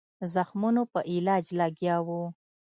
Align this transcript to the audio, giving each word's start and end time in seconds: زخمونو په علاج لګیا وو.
زخمونو 0.33 0.83
په 0.91 0.99
علاج 1.11 1.45
لګیا 1.59 1.95
وو. 2.07 2.21